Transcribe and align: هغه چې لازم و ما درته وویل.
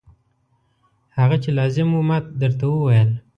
هغه 1.17 1.35
چې 1.43 1.49
لازم 1.59 1.89
و 1.93 1.99
ما 2.09 2.17
درته 2.41 2.65
وویل. 2.69 3.09